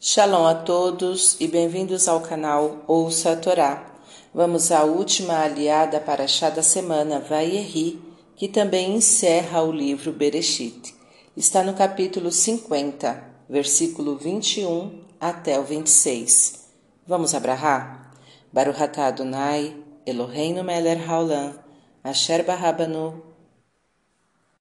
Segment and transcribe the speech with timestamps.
[0.00, 3.94] Shalom a todos e bem-vindos ao canal Ouça a Torá.
[4.32, 8.00] Vamos à última aliada para chá da semana, Vayerri,
[8.36, 10.94] que também encerra o livro Bereshit.
[11.36, 16.64] Está no capítulo 50, versículo 21 até o 26.
[17.04, 18.12] Vamos abrahar?
[18.52, 19.76] Baruch atah Adonai,
[20.06, 21.58] Eloheinu melech haolam,
[22.04, 23.20] asher barabanu,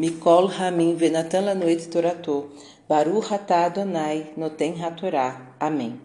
[0.00, 2.50] mikol hamim venatan lanu et toratou,
[2.88, 5.56] Baruch atah Adonai noten hatorá.
[5.60, 6.00] Amém.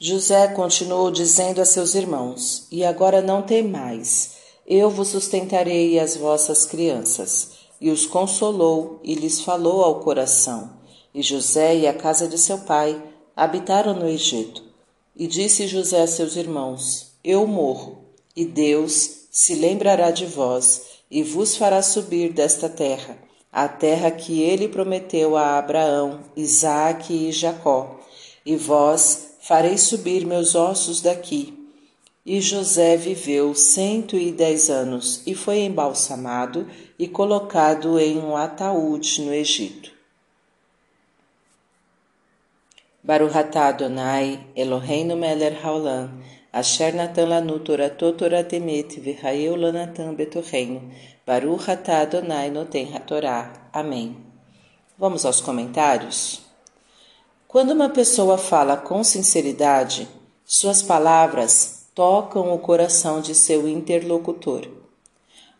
[0.00, 6.64] José continuou dizendo a seus irmãos: E agora não temais, eu vos sustentarei as vossas
[6.66, 7.58] crianças.
[7.80, 10.72] E os consolou e lhes falou ao coração.
[11.14, 13.00] E José e a casa de seu pai
[13.36, 14.64] habitaram no Egito.
[15.14, 17.98] E disse José a seus irmãos: Eu morro,
[18.34, 24.42] e Deus se lembrará de vós e vos fará subir desta terra a terra que
[24.42, 27.98] ele prometeu a Abraão, Isaque e Jacó,
[28.44, 31.54] e vós fareis subir meus ossos daqui.
[32.24, 39.22] E José viveu cento e dez anos e foi embalsamado e colocado em um ataúde
[39.22, 39.90] no Egito.
[43.02, 46.10] Baruch atah Adonai, Eloheinu melech haolam,
[46.52, 50.90] asher natan lanu toratot toratemet v'chayeu lanatan betorreino,
[51.28, 53.68] Baruch atah Adonai noten hatorá.
[53.70, 54.16] Amém.
[54.96, 56.40] Vamos aos comentários?
[57.46, 60.08] Quando uma pessoa fala com sinceridade,
[60.42, 64.66] suas palavras tocam o coração de seu interlocutor.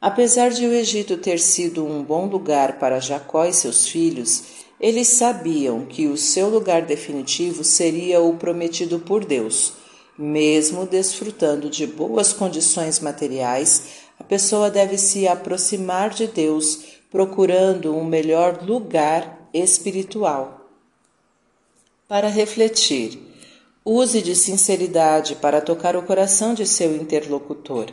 [0.01, 4.45] Apesar de o Egito ter sido um bom lugar para Jacó e seus filhos,
[4.81, 9.75] eles sabiam que o seu lugar definitivo seria o prometido por Deus.
[10.19, 18.05] Mesmo desfrutando de boas condições materiais, a pessoa deve se aproximar de Deus procurando um
[18.05, 20.69] melhor lugar espiritual.
[22.09, 23.17] Para refletir,
[23.85, 27.87] use de sinceridade para tocar o coração de seu interlocutor.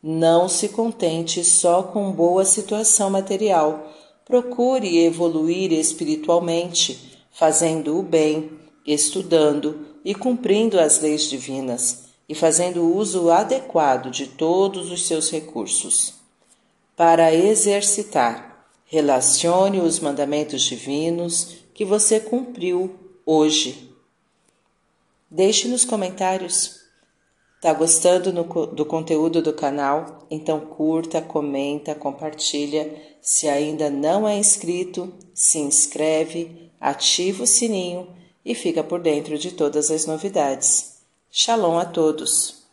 [0.00, 3.92] Não se contente só com boa situação material.
[4.24, 8.52] Procure evoluir espiritualmente, fazendo o bem,
[8.86, 16.14] estudando e cumprindo as leis divinas e fazendo uso adequado de todos os seus recursos.
[16.94, 22.94] Para exercitar, relacione os mandamentos divinos que você cumpriu
[23.26, 23.92] hoje.
[25.28, 26.82] Deixe nos comentários.
[27.60, 30.24] Tá gostando no, do conteúdo do canal?
[30.30, 32.94] Então curta, comenta, compartilha.
[33.20, 38.14] Se ainda não é inscrito, se inscreve, ativa o sininho
[38.46, 41.00] e fica por dentro de todas as novidades.
[41.32, 42.65] Shalom a todos!